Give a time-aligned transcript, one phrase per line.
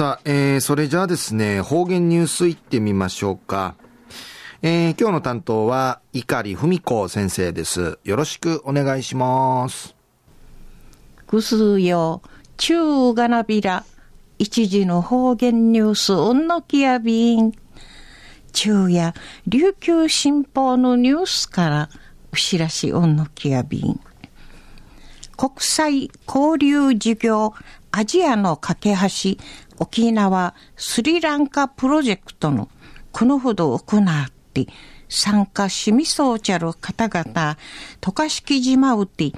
[0.00, 3.74] さあ、えー、それじゃあですね、方言ニュースいってみましょうか。
[4.62, 7.98] えー、今日の担当は、碇文子先生です。
[8.04, 9.94] よろしくお願いします。
[11.26, 12.22] ぐすよ、
[12.56, 13.84] 中がなびら、
[14.38, 17.52] 一時の方言ニュース、うんのきやびん。
[18.52, 19.12] 中や、
[19.48, 21.88] 琉球新報のニュースから、
[22.32, 24.00] うしらしうんのきやびん。
[25.36, 27.54] 国際交流事業
[27.92, 29.42] アジアの架け橋
[29.78, 32.68] 沖縄スリランカプロジェクトの
[33.12, 34.66] このほど行って
[35.08, 37.56] 参加しみそうちゃる方々
[38.00, 39.32] 渡嘉敷島うて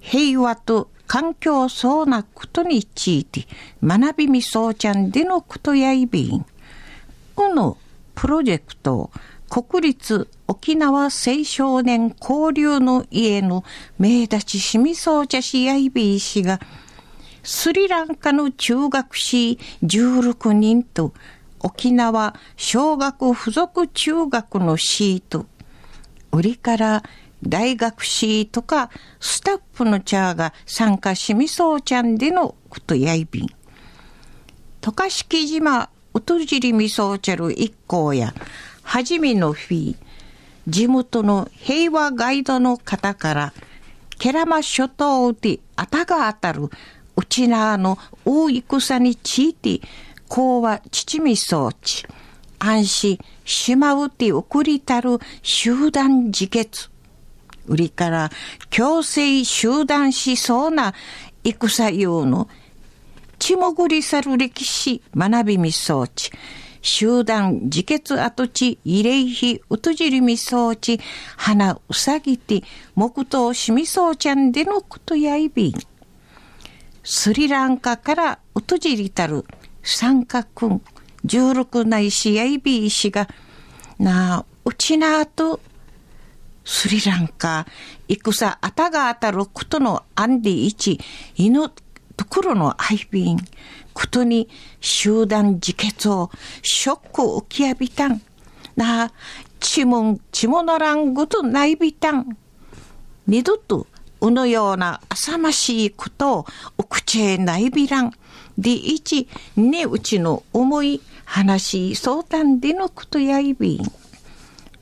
[0.00, 3.46] 平和と環境そうなことについて
[3.82, 6.46] 学びみそうちゃんでのことやいびん。
[7.34, 7.76] この
[8.14, 9.10] プロジェクト
[9.48, 11.10] 国立沖縄青
[11.44, 13.64] 少年交流の家の
[13.98, 16.60] 名立ちしみそうちゃしやいびいしが
[17.44, 21.12] スリランカの中学士16人と
[21.60, 25.46] 沖縄小学附属中学のシート、
[26.32, 27.02] 売りから
[27.42, 33.46] 大学シートかスタッフのチャーが参加しみそうちゃんでのことやいびん。
[34.80, 38.32] 渡嘉敷島うとじりみそうちゃる一行や、
[38.82, 39.96] はじめのフィー、
[40.66, 43.52] 地元の平和ガイドの方から、
[44.18, 46.70] ケラマ諸島であたが当たる
[47.34, 49.80] ちなの大戦について、
[50.28, 52.06] こうは父み装置、
[52.60, 56.90] 安心しまうて送りたる集団自決。
[57.66, 58.30] 売りから
[58.70, 60.94] 強制集団しそうな
[61.42, 62.48] 戦用の
[63.40, 66.30] 血もぐり去る歴史学びみ装置。
[66.82, 71.00] 集団自決跡地慰霊碑うとじりみ装置
[71.36, 72.62] 花うさぎて
[72.94, 75.93] 木刀しみそうちゃんでのことやいびん。
[77.06, 79.44] スリランカからうとじりたる
[79.82, 80.80] 三角
[81.26, 83.28] 十六内市やいびいしが
[83.98, 85.60] なうちなあと
[86.64, 87.66] スリランカ
[88.08, 90.98] 戦あたが当たることのアンディ一
[91.36, 91.68] 犬
[92.16, 93.38] ところのアイビン
[93.92, 94.48] ことに
[94.80, 96.30] 集団自決を
[96.62, 98.22] ショックを受けやびたん。
[98.76, 99.12] な
[99.60, 102.36] ちもんちものらんごとないびたん。
[103.26, 103.86] 二度と
[104.20, 106.46] うのような浅ましいことを
[106.84, 108.12] 口へないびらん。
[108.56, 113.92] でいち、ねうちの思い、話、相談でのことやいびん。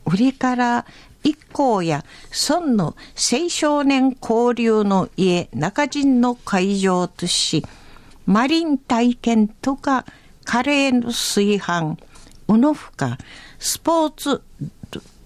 [0.05, 0.85] 売りから
[1.23, 7.65] 一行や村の青少年交流の家中陣の会場とし、
[8.25, 10.05] マリン体験とか
[10.43, 11.97] カレーの炊飯、
[12.47, 13.17] うのふか、
[13.59, 14.41] スポーツ、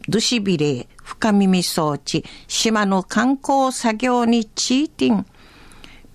[0.08, 5.26] ドシビレ深耳装置、島の観光作業にチーティン、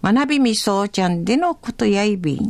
[0.02, 2.48] 学びみそうちゃんでのことやいびん。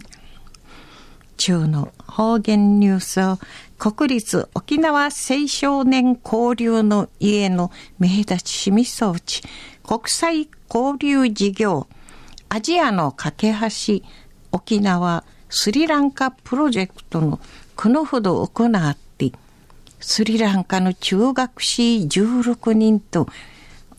[1.36, 3.38] 中の方言ニュースを
[3.78, 9.42] 国立沖縄青少年交流の家の名立ちしみ装置、
[9.82, 11.88] 国際交流事業、
[12.48, 14.02] アジアの架け橋、
[14.52, 17.40] 沖縄スリランカプロジェクトの
[17.76, 19.32] このほど行って、
[20.00, 23.26] スリランカの中学士16人と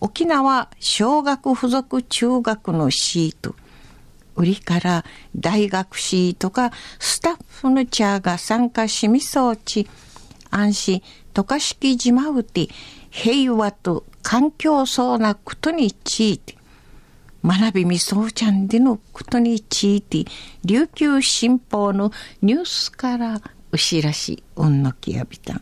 [0.04, 3.56] 沖縄小学附属中学のシート
[4.36, 9.88] 売りから大学シートがスタッフのチャーが参加しみそうち
[10.50, 11.02] 安心
[11.34, 12.68] 渡嘉敷島うて
[13.12, 16.58] 平和と環境そうなことについて
[17.42, 20.26] 学びみそうちゃんでのことについて
[20.66, 23.42] 琉球新報のニュースから
[23.72, 25.62] うしらしうんのきやびたん。